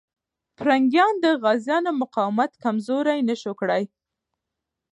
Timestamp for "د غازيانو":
1.23-1.91